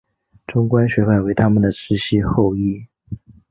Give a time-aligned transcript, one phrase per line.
[0.47, 2.87] 中观学派为他们的直系后裔。